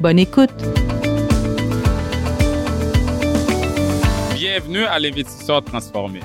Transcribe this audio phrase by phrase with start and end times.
[0.00, 0.50] Bonne écoute!
[4.34, 6.20] Bienvenue à l'investisseur transformé.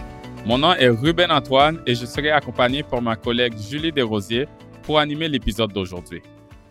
[0.46, 4.48] Mon nom est Ruben Antoine et je serai accompagné par ma collègue Julie Desrosiers
[4.84, 6.22] pour animer l'épisode d'aujourd'hui.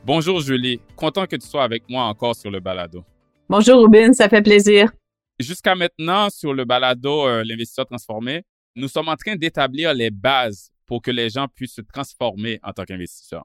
[0.04, 3.04] Bonjour Julie, content que tu sois avec moi encore sur le balado.
[3.48, 4.90] Bonjour Ruben, ça fait plaisir.
[5.38, 8.42] Jusqu'à maintenant, sur le balado euh, L'investisseur transformé,
[8.74, 12.72] nous sommes en train d'établir les bases pour que les gens puissent se transformer en
[12.72, 13.44] tant qu'investisseurs.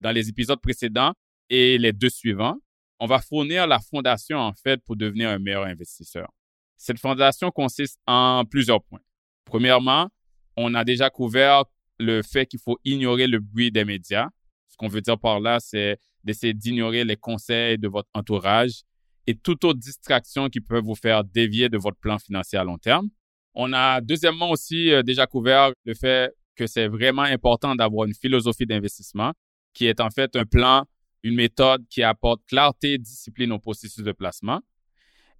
[0.00, 1.12] Dans les épisodes précédents
[1.50, 2.56] et les deux suivants,
[3.04, 6.32] on va fournir la fondation en fait pour devenir un meilleur investisseur.
[6.78, 9.02] Cette fondation consiste en plusieurs points.
[9.44, 10.08] Premièrement,
[10.56, 11.64] on a déjà couvert
[11.98, 14.28] le fait qu'il faut ignorer le bruit des médias.
[14.70, 18.84] Ce qu'on veut dire par là, c'est d'essayer d'ignorer les conseils de votre entourage
[19.26, 22.78] et toute autre distraction qui peut vous faire dévier de votre plan financier à long
[22.78, 23.10] terme.
[23.52, 28.14] On a deuxièmement aussi euh, déjà couvert le fait que c'est vraiment important d'avoir une
[28.14, 29.34] philosophie d'investissement
[29.74, 30.86] qui est en fait un plan,
[31.24, 34.60] une méthode qui apporte clarté, discipline au processus de placement.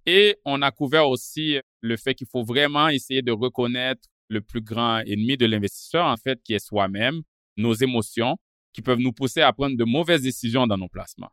[0.07, 4.61] Et on a couvert aussi le fait qu'il faut vraiment essayer de reconnaître le plus
[4.61, 7.21] grand ennemi de l'investisseur, en fait, qui est soi-même,
[7.55, 8.35] nos émotions,
[8.73, 11.31] qui peuvent nous pousser à prendre de mauvaises décisions dans nos placements.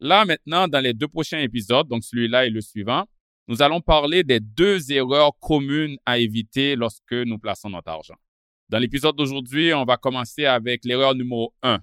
[0.00, 3.04] Là, maintenant, dans les deux prochains épisodes, donc celui-là et le suivant,
[3.48, 8.16] nous allons parler des deux erreurs communes à éviter lorsque nous plaçons notre argent.
[8.70, 11.80] Dans l'épisode d'aujourd'hui, on va commencer avec l'erreur numéro un,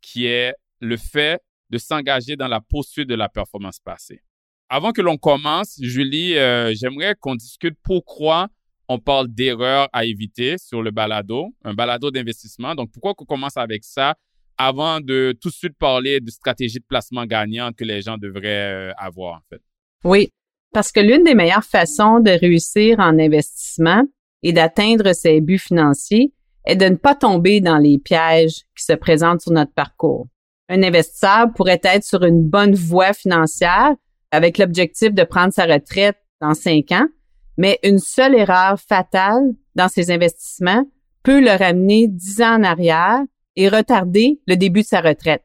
[0.00, 1.40] qui est le fait
[1.72, 4.20] de s'engager dans la poursuite de la performance passée.
[4.68, 8.48] Avant que l'on commence, Julie, euh, j'aimerais qu'on discute pourquoi
[8.88, 12.74] on parle d'erreurs à éviter sur le balado, un balado d'investissement.
[12.74, 14.14] Donc, pourquoi qu'on commence avec ça
[14.58, 18.90] avant de tout de suite parler de stratégie de placement gagnante que les gens devraient
[18.90, 19.62] euh, avoir, en fait?
[20.04, 20.30] Oui,
[20.74, 24.02] parce que l'une des meilleures façons de réussir en investissement
[24.42, 26.32] et d'atteindre ses buts financiers
[26.66, 30.28] est de ne pas tomber dans les pièges qui se présentent sur notre parcours.
[30.68, 33.94] Un investisseur pourrait être sur une bonne voie financière
[34.30, 37.06] avec l'objectif de prendre sa retraite dans cinq ans,
[37.56, 40.84] mais une seule erreur fatale dans ses investissements
[41.22, 43.20] peut le ramener dix ans en arrière
[43.56, 45.44] et retarder le début de sa retraite.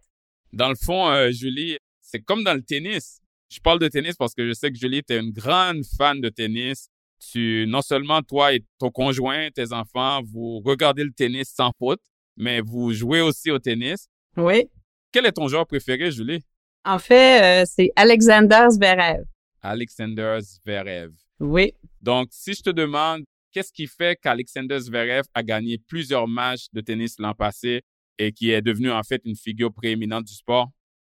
[0.53, 3.19] Dans le fond, euh, Julie, c'est comme dans le tennis.
[3.49, 6.19] Je parle de tennis parce que je sais que Julie, tu es une grande fan
[6.21, 6.89] de tennis.
[7.19, 12.01] Tu, non seulement toi et ton conjoint, tes enfants, vous regardez le tennis sans faute,
[12.37, 14.07] mais vous jouez aussi au tennis.
[14.37, 14.69] Oui.
[15.11, 16.43] Quel est ton joueur préféré, Julie?
[16.85, 19.23] En fait, euh, c'est Alexander Zverev.
[19.61, 21.11] Alexander Zverev.
[21.39, 21.73] Oui.
[22.01, 26.81] Donc, si je te demande qu'est-ce qui fait qu'Alexander Zverev a gagné plusieurs matchs de
[26.81, 27.81] tennis l'an passé
[28.17, 30.69] et qui est devenu en fait une figure prééminente du sport?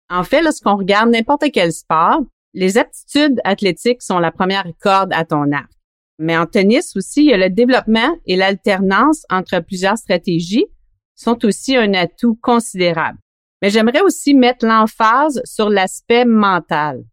[0.09, 2.21] En fait, lorsqu'on regarde n'importe quel sport,
[2.53, 5.71] les aptitudes athlétiques sont la première corde à ton arc.
[6.19, 10.67] Mais en tennis aussi, il y a le développement et l'alternance entre plusieurs stratégies
[11.15, 13.17] sont aussi un atout considérable.
[13.63, 17.05] Mais j'aimerais aussi mettre l'emphase sur l'aspect mental.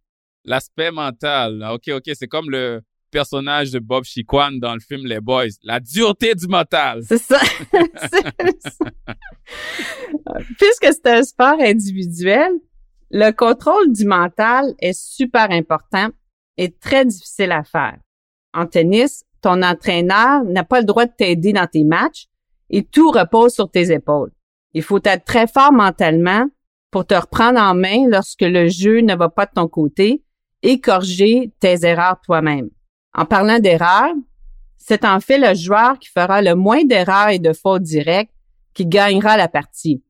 [0.44, 1.64] L'aspect mental.
[1.72, 2.10] OK, OK.
[2.14, 2.80] C'est comme le
[3.12, 5.50] personnage de Bob Chiquan dans le film Les Boys.
[5.62, 7.02] La dureté du mental.
[7.08, 7.38] C'est ça.
[10.58, 12.50] Puisque c'est un sport individuel,
[13.12, 16.08] le contrôle du mental est super important
[16.56, 17.98] et très difficile à faire.
[18.54, 22.26] En tennis, ton entraîneur n'a pas le droit de t'aider dans tes matchs
[22.70, 24.32] et tout repose sur tes épaules.
[24.74, 26.46] Il faut être très fort mentalement
[26.90, 30.22] pour te reprendre en main lorsque le jeu ne va pas de ton côté
[30.62, 32.70] et corriger tes erreurs toi-même.
[33.14, 34.14] En parlant d'erreurs,
[34.76, 38.32] c'est en fait le joueur qui fera le moins d'erreurs et de fautes directes
[38.74, 40.02] qui gagnera la partie.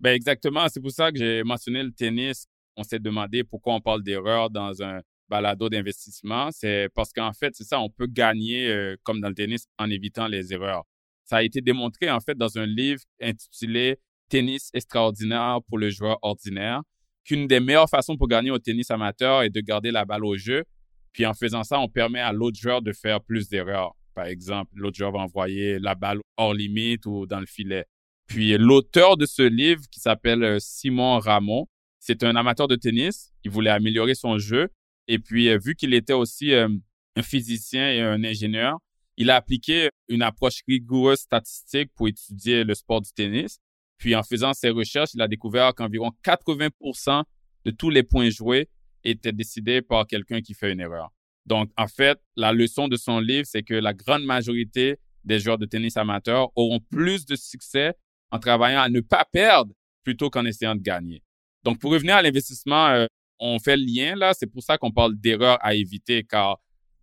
[0.00, 2.46] Ben exactement, c'est pour ça que j'ai mentionné le tennis.
[2.76, 6.48] On s'est demandé pourquoi on parle d'erreurs dans un balado d'investissement.
[6.50, 9.88] C'est parce qu'en fait, c'est ça, on peut gagner euh, comme dans le tennis en
[9.90, 10.84] évitant les erreurs.
[11.32, 13.96] Ça a été démontré en fait dans un livre intitulé
[14.28, 16.82] Tennis extraordinaire pour le joueur ordinaire
[17.24, 20.36] qu'une des meilleures façons pour gagner au tennis amateur est de garder la balle au
[20.36, 20.62] jeu.
[21.10, 23.94] Puis en faisant ça, on permet à l'autre joueur de faire plus d'erreurs.
[24.14, 27.86] Par exemple, l'autre joueur va envoyer la balle hors limite ou dans le filet.
[28.26, 31.66] Puis l'auteur de ce livre, qui s'appelle euh, Simon Ramon,
[31.98, 33.32] c'est un amateur de tennis.
[33.42, 34.68] Il voulait améliorer son jeu.
[35.08, 36.68] Et puis, euh, vu qu'il était aussi euh,
[37.16, 38.80] un physicien et un ingénieur,
[39.16, 43.58] il a appliqué une approche rigoureuse statistique pour étudier le sport du tennis.
[43.98, 47.22] Puis en faisant ses recherches, il a découvert qu'environ 80%
[47.64, 48.68] de tous les points joués
[49.04, 51.12] était décidé par quelqu'un qui fait une erreur.
[51.46, 55.58] Donc, en fait, la leçon de son livre, c'est que la grande majorité des joueurs
[55.58, 57.94] de tennis amateurs auront plus de succès
[58.30, 59.72] en travaillant à ne pas perdre
[60.04, 61.22] plutôt qu'en essayant de gagner.
[61.64, 63.06] Donc, pour revenir à l'investissement, euh,
[63.38, 64.32] on fait le lien là.
[64.34, 66.58] C'est pour ça qu'on parle d'erreurs à éviter, car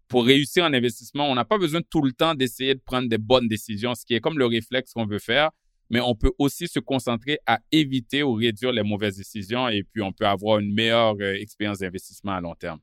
[0.10, 3.20] pour réussir en investissement, on n'a pas besoin tout le temps d'essayer de prendre des
[3.20, 5.52] bonnes décisions, ce qui est comme le réflexe qu'on veut faire,
[5.90, 10.02] mais on peut aussi se concentrer à éviter ou réduire les mauvaises décisions et puis
[10.02, 12.80] on peut avoir une meilleure euh, expérience d'investissement à long terme.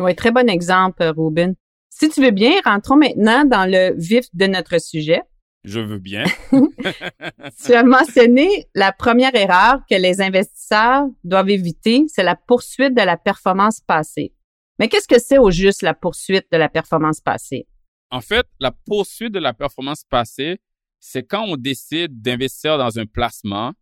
[0.00, 1.52] Oui, très bon exemple, Robin.
[1.90, 5.22] Si tu veux bien, rentrons maintenant dans le vif de notre sujet.
[5.62, 6.24] Je veux bien.
[7.64, 13.00] tu as mentionné la première erreur que les investisseurs doivent éviter, c'est la poursuite de
[13.00, 14.33] la performance passée.
[14.78, 17.66] Mais qu'est-ce que c'est au juste la poursuite de la performance passée?
[18.10, 20.58] En fait, la poursuite de la performance passée,
[21.00, 23.72] c'est quand on décide d'investir dans un placement,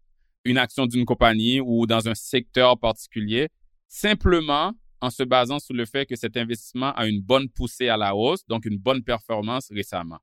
[0.44, 3.48] une action d'une compagnie ou dans un secteur particulier,
[3.88, 7.96] simplement en se basant sur le fait que cet investissement a une bonne poussée à
[7.96, 10.18] la hausse, donc une bonne performance récemment.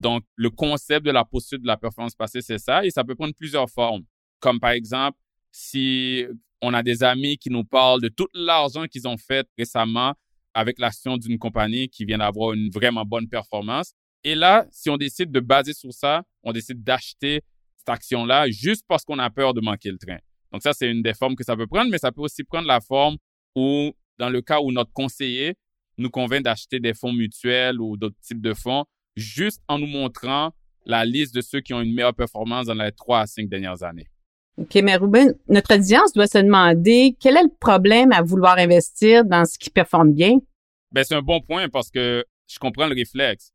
[0.00, 3.14] Donc, le concept de la poursuite de la performance passée, c'est ça, et ça peut
[3.14, 4.04] prendre plusieurs formes.
[4.40, 5.18] Comme par exemple,
[5.50, 6.26] si
[6.62, 10.14] on a des amis qui nous parlent de tout l'argent qu'ils ont fait récemment
[10.54, 13.92] avec l'action d'une compagnie qui vient d'avoir une vraiment bonne performance.
[14.24, 17.42] Et là, si on décide de baser sur ça, on décide d'acheter
[17.76, 20.18] cette action-là juste parce qu'on a peur de manquer le train.
[20.52, 22.66] Donc ça, c'est une des formes que ça peut prendre, mais ça peut aussi prendre
[22.66, 23.16] la forme
[23.54, 25.54] où, dans le cas où notre conseiller
[25.98, 28.84] nous convainc d'acheter des fonds mutuels ou d'autres types de fonds
[29.16, 30.52] juste en nous montrant
[30.84, 33.82] la liste de ceux qui ont une meilleure performance dans les trois à cinq dernières
[33.82, 34.08] années.
[34.58, 39.24] OK, mais Ruben, notre audience doit se demander quel est le problème à vouloir investir
[39.24, 40.38] dans ce qui performe bien?
[40.92, 43.52] Ben, c'est un bon point parce que je comprends le réflexe.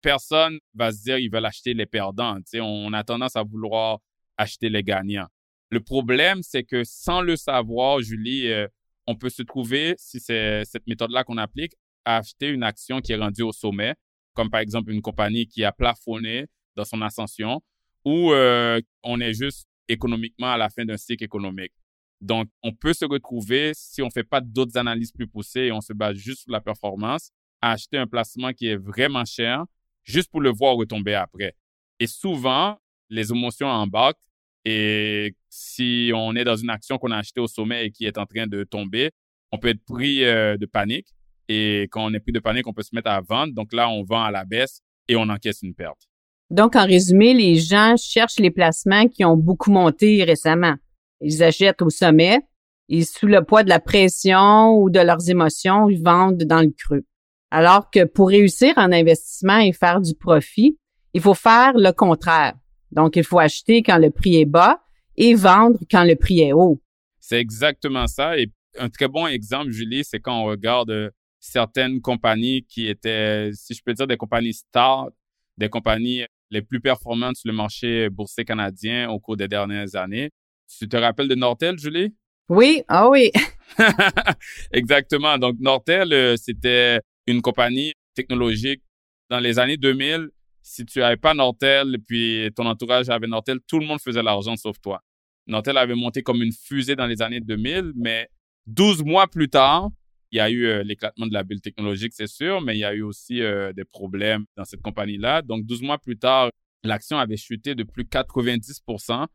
[0.00, 2.38] Personne va se dire ils veulent acheter les perdants.
[2.44, 3.98] sais, on a tendance à vouloir
[4.36, 5.26] acheter les gagnants.
[5.70, 8.68] Le problème, c'est que sans le savoir, Julie, euh,
[9.06, 11.72] on peut se trouver, si c'est cette méthode-là qu'on applique,
[12.04, 13.94] à acheter une action qui est rendue au sommet
[14.34, 16.46] comme par exemple une compagnie qui a plafonné
[16.76, 17.62] dans son ascension,
[18.04, 21.72] ou euh, on est juste économiquement à la fin d'un cycle économique.
[22.20, 25.72] Donc, on peut se retrouver, si on ne fait pas d'autres analyses plus poussées et
[25.72, 29.64] on se base juste sur la performance, à acheter un placement qui est vraiment cher,
[30.04, 31.54] juste pour le voir retomber après.
[32.00, 32.78] Et souvent,
[33.10, 34.18] les émotions embarquent
[34.64, 38.16] et si on est dans une action qu'on a achetée au sommet et qui est
[38.16, 39.10] en train de tomber,
[39.52, 41.08] on peut être pris euh, de panique
[41.48, 43.52] et quand on est pris de panique, on peut se mettre à vendre.
[43.52, 46.08] Donc là, on vend à la baisse et on encaisse une perte.
[46.50, 50.74] Donc, en résumé, les gens cherchent les placements qui ont beaucoup monté récemment.
[51.20, 52.40] Ils achètent au sommet
[52.88, 56.72] et sous le poids de la pression ou de leurs émotions, ils vendent dans le
[56.76, 57.04] creux.
[57.50, 60.78] Alors que pour réussir en investissement et faire du profit,
[61.14, 62.54] il faut faire le contraire.
[62.90, 64.80] Donc, il faut acheter quand le prix est bas
[65.16, 66.82] et vendre quand le prix est haut.
[67.20, 68.36] C'est exactement ça.
[68.38, 73.74] Et un très bon exemple, Julie, c'est quand on regarde certaines compagnies qui étaient, si
[73.74, 75.10] je peux dire, des compagnies stars,
[75.56, 80.30] des compagnies les plus performantes sur le marché boursier canadien au cours des dernières années.
[80.78, 82.14] Tu te rappelles de Nortel, Julie?
[82.48, 83.30] Oui, ah oui.
[84.72, 85.38] Exactement.
[85.38, 88.82] Donc, Nortel, euh, c'était une compagnie technologique.
[89.30, 90.28] Dans les années 2000,
[90.62, 94.56] si tu n'avais pas Nortel, puis ton entourage avait Nortel, tout le monde faisait l'argent
[94.56, 95.00] sauf toi.
[95.46, 98.28] Nortel avait monté comme une fusée dans les années 2000, mais
[98.66, 99.90] 12 mois plus tard,
[100.34, 102.84] il y a eu euh, l'éclatement de la bulle technologique, c'est sûr, mais il y
[102.84, 105.42] a eu aussi euh, des problèmes dans cette compagnie-là.
[105.42, 106.50] Donc, 12 mois plus tard,
[106.82, 109.26] l'action avait chuté de plus 90%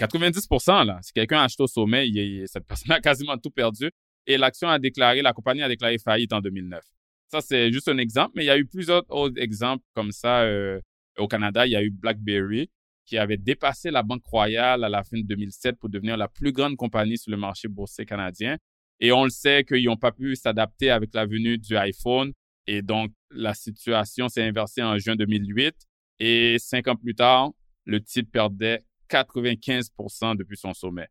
[0.00, 1.00] 90% là.
[1.02, 2.08] Si quelqu'un a acheté au sommet,
[2.46, 3.90] cette personne a quasiment tout perdu.
[4.26, 6.82] Et l'action a déclaré, la compagnie a déclaré faillite en 2009.
[7.30, 10.42] Ça, c'est juste un exemple, mais il y a eu plusieurs autres exemples comme ça
[10.42, 10.80] euh,
[11.18, 11.66] au Canada.
[11.66, 12.70] Il y a eu BlackBerry
[13.04, 16.52] qui avait dépassé la Banque Royale à la fin de 2007 pour devenir la plus
[16.52, 18.56] grande compagnie sur le marché boursier canadien.
[19.00, 22.32] Et on le sait qu'ils n'ont pas pu s'adapter avec la venue du iPhone.
[22.66, 25.74] Et donc, la situation s'est inversée en juin 2008.
[26.20, 27.52] Et cinq ans plus tard,
[27.84, 31.08] le titre perdait 95% depuis son sommet.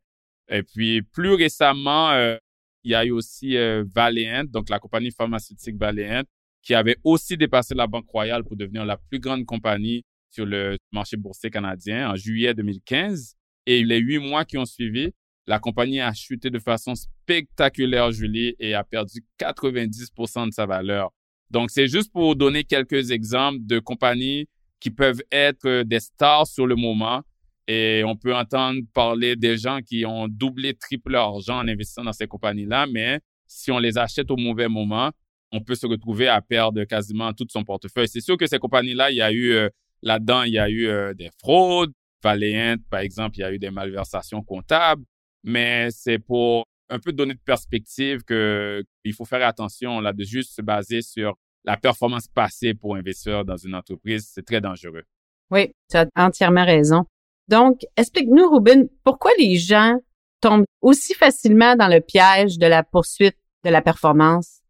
[0.48, 2.36] Et puis, plus récemment, euh,
[2.84, 6.22] il y a eu aussi euh, Valeant, donc la compagnie pharmaceutique Valeant,
[6.62, 10.76] qui avait aussi dépassé la Banque Royale pour devenir la plus grande compagnie sur le
[10.92, 13.34] marché boursier canadien en juillet 2015.
[13.66, 15.12] Et les huit mois qui ont suivi,
[15.48, 21.10] la compagnie a chuté de façon spectaculaire, Julie, et a perdu 90% de sa valeur.
[21.50, 24.46] Donc, c'est juste pour donner quelques exemples de compagnies
[24.78, 27.22] qui peuvent être des stars sur le moment.
[27.66, 32.04] Et on peut entendre parler des gens qui ont doublé, triplé leur argent en investissant
[32.04, 35.10] dans ces compagnies-là, mais si on les achète au mauvais moment,
[35.50, 38.08] on peut se retrouver à perdre quasiment tout son portefeuille.
[38.08, 39.70] C'est sûr que ces compagnies-là, il y a eu euh,
[40.02, 41.92] là-dedans, il y a eu euh, des fraudes.
[42.22, 45.04] Valiant, par exemple, il y a eu des malversations comptables
[45.44, 50.24] mais c'est pour un peu donner de perspective que il faut faire attention là de
[50.24, 55.04] juste se baser sur la performance passée pour investir dans une entreprise, c'est très dangereux.
[55.50, 57.04] Oui, tu as entièrement raison.
[57.48, 59.96] Donc, explique-nous, Ruben, pourquoi les gens
[60.40, 64.60] tombent aussi facilement dans le piège de la poursuite de la performance?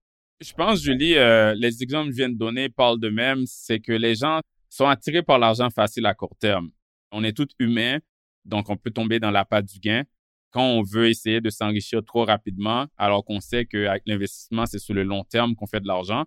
[0.41, 3.45] Je pense, Julie, euh, les exemples que je viens de donner parlent de même.
[3.47, 6.71] C'est que les gens sont attirés par l'argent facile à court terme.
[7.11, 7.99] On est tous humains,
[8.45, 10.05] donc on peut tomber dans la patte du gain
[10.51, 14.95] quand on veut essayer de s'enrichir trop rapidement, alors qu'on sait qu'avec l'investissement, c'est sur
[14.95, 16.25] le long terme qu'on fait de l'argent.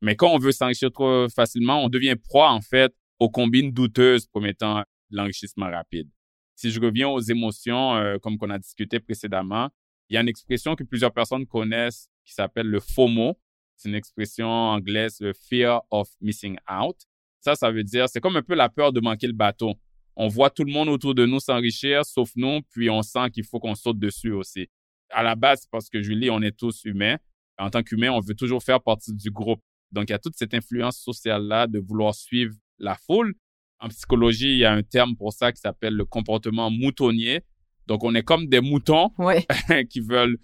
[0.00, 4.26] Mais quand on veut s'enrichir trop facilement, on devient proie, en fait, aux combines douteuses
[4.26, 6.08] promettant l'enrichissement rapide.
[6.56, 9.70] Si je reviens aux émotions, euh, comme qu'on a discuté précédemment,
[10.08, 13.38] il y a une expression que plusieurs personnes connaissent qui s'appelle le FOMO.
[13.76, 16.96] C'est une expression anglaise, le fear of missing out.
[17.40, 19.74] Ça, ça veut dire, c'est comme un peu la peur de manquer le bateau.
[20.16, 23.44] On voit tout le monde autour de nous s'enrichir, sauf nous, puis on sent qu'il
[23.44, 24.68] faut qu'on saute dessus aussi.
[25.10, 27.16] À la base, parce que Julie, on est tous humains.
[27.58, 29.60] En tant qu'humain, on veut toujours faire partie du groupe.
[29.92, 33.34] Donc, il y a toute cette influence sociale-là de vouloir suivre la foule.
[33.80, 37.42] En psychologie, il y a un terme pour ça qui s'appelle le comportement moutonnier.
[37.86, 39.10] Donc, on est comme des moutons
[39.90, 40.38] qui veulent,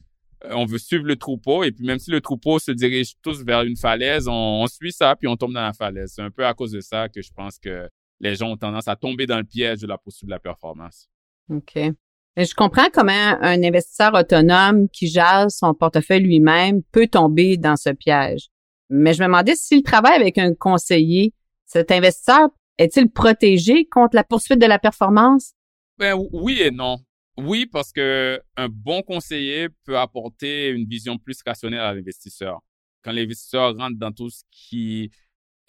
[0.45, 1.65] euh, on veut suivre le troupeau.
[1.65, 5.17] Et puis, même si le troupeau se dirige tous vers une falaise, on, suit ça,
[5.17, 6.13] puis on tombe dans la falaise.
[6.15, 7.89] C'est un peu à cause de ça que je pense que
[8.21, 11.09] les gens ont tendance à tomber dans le piège de la poursuite de la performance.
[11.51, 11.77] OK.
[11.77, 17.77] Et je comprends comment un investisseur autonome qui gère son portefeuille lui-même peut tomber dans
[17.77, 18.49] ce piège.
[18.89, 21.35] Mais je me demandais s'il travaille avec un conseiller,
[21.67, 25.55] cet investisseur est-il protégé contre la poursuite de la performance?
[25.99, 26.99] Ben oui et non.
[27.37, 32.61] Oui, parce que un bon conseiller peut apporter une vision plus rationnelle à l'investisseur.
[33.03, 35.11] Quand l'investisseur rentre dans tout ce qui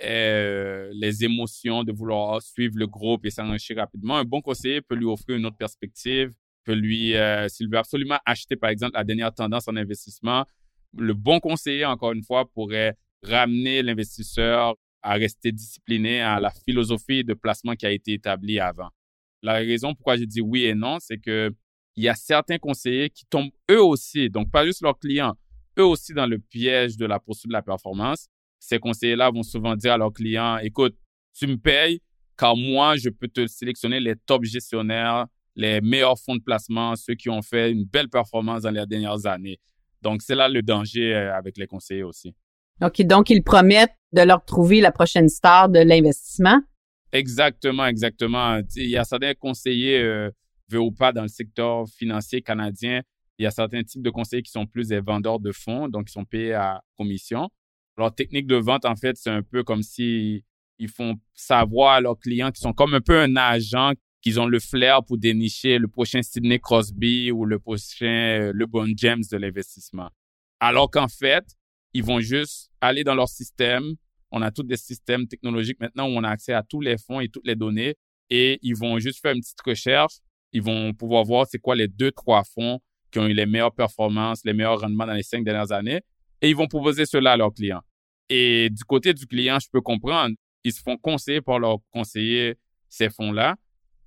[0.04, 4.96] euh, les émotions de vouloir suivre le groupe et s'enrichir rapidement, un bon conseiller peut
[4.96, 9.04] lui offrir une autre perspective, peut lui, euh, s'il veut absolument acheter, par exemple, la
[9.04, 10.46] dernière tendance en investissement,
[10.98, 17.24] le bon conseiller, encore une fois, pourrait ramener l'investisseur à rester discipliné à la philosophie
[17.24, 18.90] de placement qui a été établie avant.
[19.42, 21.52] La raison pourquoi j'ai dit oui et non, c'est que
[21.96, 25.36] il y a certains conseillers qui tombent eux aussi, donc pas juste leurs clients,
[25.78, 28.28] eux aussi dans le piège de la poursuite de la performance
[28.62, 30.96] ces conseillers-là vont souvent dire à leurs clients, écoute,
[31.34, 32.00] tu me payes
[32.38, 35.26] car moi, je peux te sélectionner les top gestionnaires,
[35.56, 39.26] les meilleurs fonds de placement, ceux qui ont fait une belle performance dans les dernières
[39.26, 39.60] années.
[40.02, 42.34] Donc, c'est là le danger euh, avec les conseillers aussi.
[42.82, 46.60] OK, donc ils promettent de leur trouver la prochaine star de l'investissement.
[47.12, 48.62] Exactement, exactement.
[48.76, 50.32] Il y a certains conseillers, euh,
[50.70, 53.02] veut ou pas, dans le secteur financier canadien,
[53.38, 56.10] il y a certains types de conseillers qui sont plus des vendeurs de fonds, donc
[56.10, 57.50] ils sont payés à commission.
[57.98, 60.44] Leur technique de vente, en fait, c'est un peu comme si
[60.80, 64.46] ils font savoir à leurs clients qu'ils sont comme un peu un agent, qu'ils ont
[64.46, 69.38] le flair pour dénicher le prochain Sidney Crosby ou le prochain euh, LeBron James de
[69.38, 70.10] l'investissement.
[70.60, 71.46] Alors qu'en fait,
[71.94, 73.96] ils vont juste aller dans leur système.
[74.32, 77.20] On a tous des systèmes technologiques maintenant où on a accès à tous les fonds
[77.20, 77.96] et toutes les données
[78.30, 80.14] et ils vont juste faire une petite recherche.
[80.54, 82.80] Ils vont pouvoir voir c'est quoi les deux, trois fonds
[83.12, 86.02] qui ont eu les meilleures performances, les meilleurs rendements dans les cinq dernières années
[86.42, 87.82] et ils vont proposer cela à leurs clients.
[88.30, 92.58] Et du côté du client, je peux comprendre, ils se font conseiller par leurs conseillers
[92.90, 93.56] ces fonds-là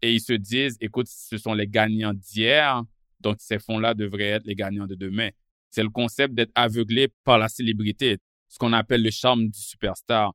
[0.03, 2.83] et ils se disent, écoute, ce sont les gagnants d'hier,
[3.21, 5.31] donc ces fonds-là devraient être les gagnants de demain.
[5.71, 10.33] C'est le concept d'être aveuglé par la célébrité, ce qu'on appelle le charme du superstar.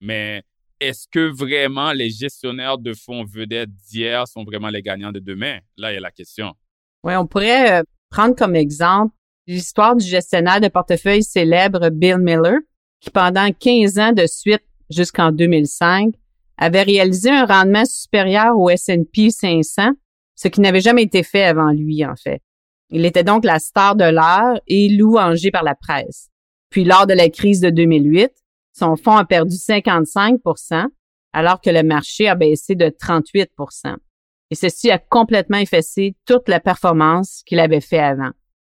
[0.00, 0.42] Mais
[0.80, 5.58] est-ce que vraiment les gestionnaires de fonds vedettes d'hier sont vraiment les gagnants de demain?
[5.76, 6.54] Là, il y a la question.
[7.02, 9.14] Oui, on pourrait euh, prendre comme exemple
[9.48, 12.58] l'histoire du gestionnaire de portefeuille célèbre Bill Miller,
[13.00, 16.14] qui pendant 15 ans de suite jusqu'en 2005
[16.58, 19.92] avait réalisé un rendement supérieur au S&P 500,
[20.34, 22.42] ce qui n'avait jamais été fait avant lui en fait.
[22.90, 26.28] Il était donc la star de l'heure et louangé par la presse.
[26.70, 28.30] Puis lors de la crise de 2008,
[28.72, 30.86] son fonds a perdu 55%
[31.32, 33.96] alors que le marché a baissé de 38%
[34.50, 38.30] Et ceci a complètement effacé toute la performance qu'il avait fait avant.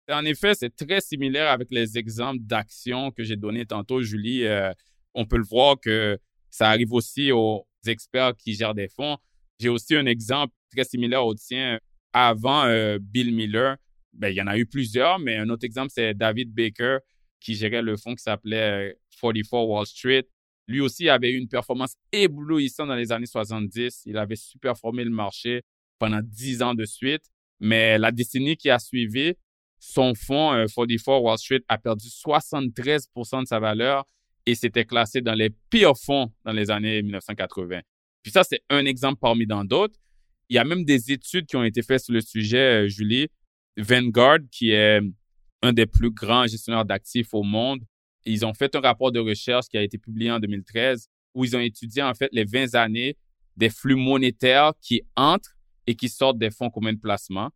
[0.10, 4.46] En effet, c'est très similaire avec les exemples d'actions que j'ai donnés tantôt, Julie.
[4.46, 4.74] Euh,
[5.14, 9.18] on peut le voir que ça arrive aussi aux experts qui gèrent des fonds.
[9.60, 11.80] J'ai aussi un exemple très similaire au tien.
[12.14, 13.78] Avant euh, Bill Miller,
[14.14, 16.98] ben, il y en a eu plusieurs, mais un autre exemple, c'est David Baker
[17.40, 20.28] qui gérait le fonds qui s'appelait 44 euh, Wall Street.
[20.68, 24.04] Lui aussi avait eu une performance éblouissante dans les années 70.
[24.06, 25.64] Il avait superformé le marché
[26.00, 27.24] pendant dix ans de suite.
[27.60, 29.34] Mais la décennie qui a suivi,
[29.84, 34.06] son fonds 44 euh, Wall Street a perdu 73% de sa valeur
[34.46, 37.82] et s'était classé dans les pires fonds dans les années 1980.
[38.22, 39.98] Puis ça, c'est un exemple parmi d'autres.
[40.50, 43.28] Il y a même des études qui ont été faites sur le sujet, euh, Julie.
[43.76, 45.02] Vanguard, qui est
[45.64, 47.82] un des plus grands gestionnaires d'actifs au monde.
[48.26, 51.56] Ils ont fait un rapport de recherche qui a été publié en 2013 où ils
[51.56, 53.18] ont étudié en fait les 20 années
[53.58, 55.56] des flux monétaires qui entrent
[55.88, 57.50] et qui sortent des fonds communs de placement.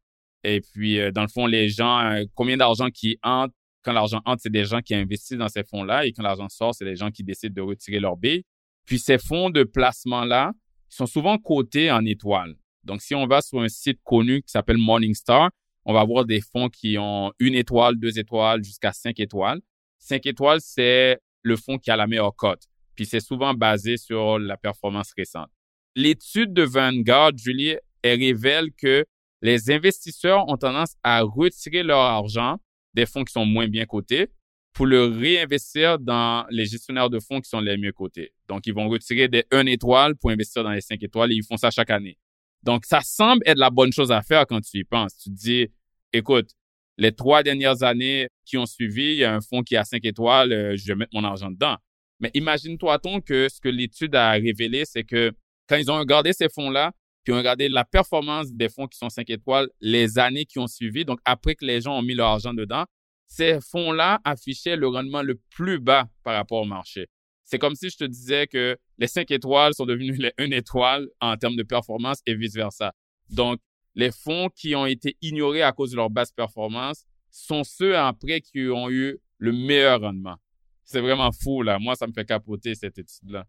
[0.45, 4.21] Et puis, euh, dans le fond, les gens, euh, combien d'argent qui entre, quand l'argent
[4.25, 6.95] entre, c'est des gens qui investissent dans ces fonds-là et quand l'argent sort, c'est des
[6.95, 8.43] gens qui décident de retirer leur billes.
[8.85, 10.51] Puis ces fonds de placement-là
[10.87, 12.55] sont souvent cotés en étoiles.
[12.83, 15.49] Donc, si on va sur un site connu qui s'appelle Morningstar,
[15.83, 19.61] on va voir des fonds qui ont une étoile, deux étoiles, jusqu'à cinq étoiles.
[19.97, 22.61] Cinq étoiles, c'est le fonds qui a la meilleure cote.
[22.95, 25.49] Puis c'est souvent basé sur la performance récente.
[25.95, 29.05] L'étude de Vanguard, Julie, elle révèle que
[29.45, 32.57] les investisseurs ont tendance à retirer leur argent
[32.95, 34.29] des fonds qui sont moins bien cotés
[34.73, 38.33] pour le réinvestir dans les gestionnaires de fonds qui sont les mieux cotés.
[38.47, 41.43] Donc, ils vont retirer des 1 étoile pour investir dans les 5 étoiles et ils
[41.43, 42.17] font ça chaque année.
[42.63, 45.15] Donc, ça semble être la bonne chose à faire quand tu y penses.
[45.17, 45.67] Tu dis,
[46.11, 46.49] écoute,
[46.97, 50.03] les trois dernières années qui ont suivi, il y a un fonds qui a 5
[50.03, 51.77] étoiles, euh, je vais mettre mon argent dedans.
[52.19, 55.31] Mais imagine-toi-t-on que ce que l'étude a révélé, c'est que
[55.69, 56.93] quand ils ont regardé ces fonds-là,
[57.25, 60.67] puis ont regardé la performance des fonds qui sont 5 étoiles les années qui ont
[60.67, 62.85] suivi, donc après que les gens ont mis leur argent dedans,
[63.27, 67.07] ces fonds-là affichaient le rendement le plus bas par rapport au marché.
[67.43, 71.07] C'est comme si je te disais que les 5 étoiles sont devenus les 1 étoile
[71.19, 72.93] en termes de performance et vice-versa.
[73.29, 73.59] Donc,
[73.95, 78.41] les fonds qui ont été ignorés à cause de leur basse performance sont ceux après
[78.41, 80.35] qui ont eu le meilleur rendement.
[80.83, 81.79] C'est vraiment fou, là.
[81.79, 83.45] Moi, ça me fait capoter cette étude-là.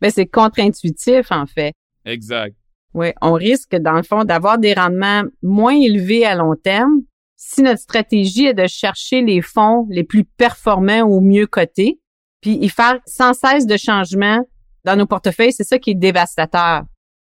[0.00, 1.72] Mais c'est contre-intuitif, en fait.
[2.04, 2.56] Exact.
[2.94, 7.02] Oui, on risque, dans le fond, d'avoir des rendements moins élevés à long terme
[7.42, 11.98] si notre stratégie est de chercher les fonds les plus performants ou mieux cotés,
[12.42, 14.46] puis y faire sans cesse de changements
[14.84, 16.82] dans nos portefeuilles, c'est ça qui est dévastateur.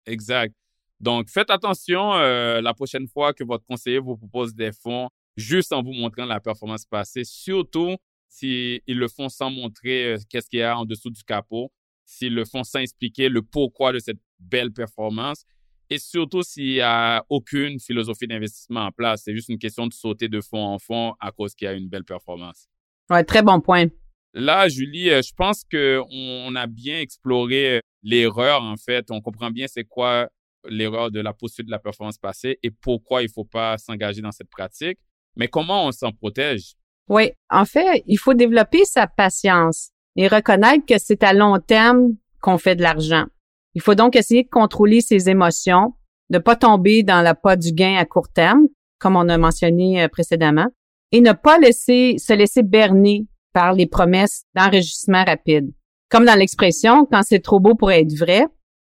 [0.05, 0.53] Exact.
[0.99, 5.71] Donc, faites attention euh, la prochaine fois que votre conseiller vous propose des fonds juste
[5.71, 7.95] en vous montrant la performance passée, surtout
[8.27, 11.71] s'ils le font sans montrer euh, qu'est-ce qu'il y a en dessous du capot,
[12.05, 15.45] s'ils le font sans expliquer le pourquoi de cette belle performance
[15.89, 19.23] et surtout s'il n'y a aucune philosophie d'investissement en place.
[19.25, 21.73] C'est juste une question de sauter de fonds en fonds à cause qu'il y a
[21.73, 22.67] une belle performance.
[23.09, 23.87] Ouais, très bon point.
[24.33, 29.11] Là, Julie, euh, je pense qu'on a bien exploré l'erreur, en fait.
[29.11, 30.29] On comprend bien c'est quoi
[30.69, 34.21] l'erreur de la poursuite de la performance passée et pourquoi il ne faut pas s'engager
[34.21, 34.97] dans cette pratique.
[35.35, 36.75] Mais comment on s'en protège?
[37.09, 42.15] Oui, en fait, il faut développer sa patience et reconnaître que c'est à long terme
[42.39, 43.25] qu'on fait de l'argent.
[43.73, 45.93] Il faut donc essayer de contrôler ses émotions,
[46.29, 48.67] de pas tomber dans la pas du gain à court terme,
[48.99, 50.67] comme on a mentionné euh, précédemment,
[51.11, 55.71] et ne pas laisser se laisser berner par les promesses d'enregistrement rapide.
[56.09, 58.45] Comme dans l'expression, quand c'est trop beau pour être vrai,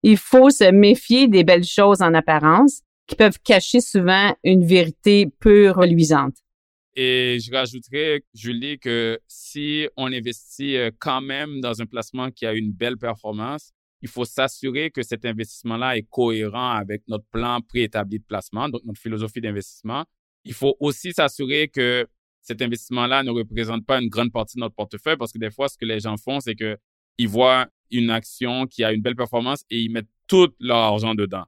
[0.03, 5.27] il faut se méfier des belles choses en apparence qui peuvent cacher souvent une vérité
[5.41, 6.35] peu reluisante.
[6.95, 12.45] Et je rajouterais, Julie, que si on investit euh, quand même dans un placement qui
[12.45, 17.61] a une belle performance, il faut s'assurer que cet investissement-là est cohérent avec notre plan
[17.61, 20.05] préétabli de placement, donc notre philosophie d'investissement.
[20.45, 22.07] Il faut aussi s'assurer que
[22.41, 25.69] cet investissement-là ne représente pas une grande partie de notre portefeuille parce que des fois,
[25.69, 26.79] ce que les gens font, c'est que
[27.19, 31.15] ils voient une action qui a une belle performance et ils mettent tout leur argent
[31.15, 31.45] dedans.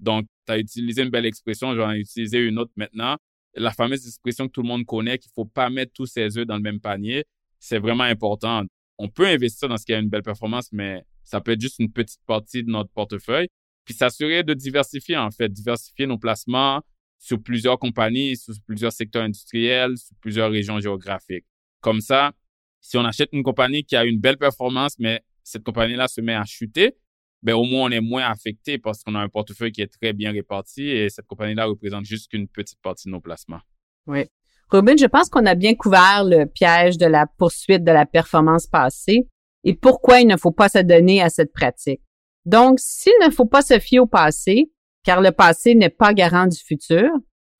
[0.00, 3.16] Donc, tu as utilisé une belle expression, j'en ai utilisé une autre maintenant.
[3.54, 6.46] La fameuse expression que tout le monde connaît, qu'il faut pas mettre tous ses œufs
[6.46, 7.24] dans le même panier,
[7.58, 8.64] c'est vraiment important.
[8.98, 11.78] On peut investir dans ce qui a une belle performance, mais ça peut être juste
[11.78, 13.48] une petite partie de notre portefeuille.
[13.84, 16.82] Puis s'assurer de diversifier, en fait, diversifier nos placements
[17.18, 21.44] sur plusieurs compagnies, sur plusieurs secteurs industriels, sur plusieurs régions géographiques.
[21.80, 22.32] Comme ça,
[22.80, 26.34] si on achète une compagnie qui a une belle performance, mais cette compagnie-là se met
[26.34, 26.96] à chuter,
[27.42, 30.12] ben au moins on est moins affecté parce qu'on a un portefeuille qui est très
[30.12, 33.60] bien réparti et cette compagnie-là représente juste qu'une petite partie de nos placements.
[34.06, 34.24] Oui.
[34.70, 38.66] Robin, je pense qu'on a bien couvert le piège de la poursuite de la performance
[38.66, 39.28] passée
[39.64, 42.00] et pourquoi il ne faut pas se donner à cette pratique.
[42.44, 44.70] Donc, s'il ne faut pas se fier au passé,
[45.04, 47.08] car le passé n'est pas garant du futur,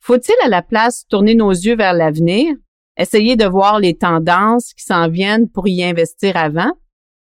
[0.01, 2.55] faut-il à la place tourner nos yeux vers l'avenir,
[2.97, 6.73] essayer de voir les tendances qui s'en viennent pour y investir avant?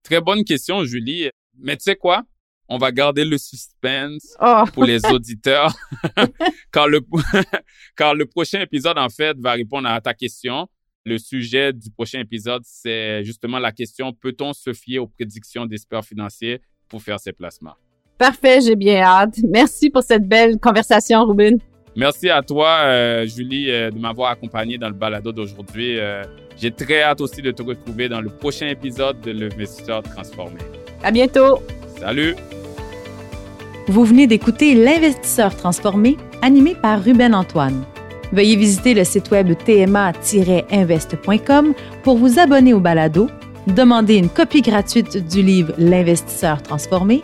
[0.04, 1.30] Très bonne question, Julie.
[1.60, 2.24] Mais tu sais quoi?
[2.70, 4.63] On va garder le suspense oh.
[4.74, 5.74] pour les auditeurs.
[6.72, 7.02] car, le,
[7.96, 10.68] car le prochain épisode, en fait, va répondre à ta question.
[11.08, 16.04] Le sujet du prochain épisode, c'est justement la question peut-on se fier aux prédictions d'experts
[16.04, 17.76] financiers pour faire ses placements?
[18.17, 19.38] Parfait, j'ai bien hâte.
[19.48, 21.60] Merci pour cette belle conversation, Ruben.
[21.96, 25.98] Merci à toi, euh, Julie, euh, de m'avoir accompagné dans le balado d'aujourd'hui.
[25.98, 26.24] Euh,
[26.58, 30.60] j'ai très hâte aussi de te retrouver dans le prochain épisode de L'investisseur transformé.
[31.04, 31.60] À bientôt.
[32.02, 32.36] Salut.
[33.88, 37.86] Vous venez d'écouter L'investisseur transformé, animé par Ruben Antoine.
[38.32, 43.30] Veuillez visiter le site web tma-invest.com pour vous abonner au balado,
[43.68, 47.22] demander une copie gratuite du livre L'investisseur transformé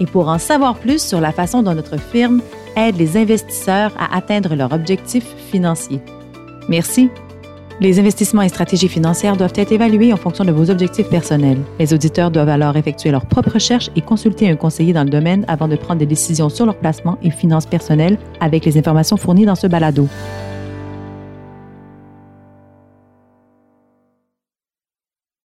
[0.00, 2.40] et pour en savoir plus sur la façon dont notre firme
[2.76, 6.00] aide les investisseurs à atteindre leurs objectifs financiers.
[6.68, 7.08] Merci.
[7.78, 11.58] Les investissements et stratégies financières doivent être évalués en fonction de vos objectifs personnels.
[11.78, 15.44] Les auditeurs doivent alors effectuer leurs propres recherches et consulter un conseiller dans le domaine
[15.46, 19.44] avant de prendre des décisions sur leur placement et finances personnelles avec les informations fournies
[19.44, 20.08] dans ce balado.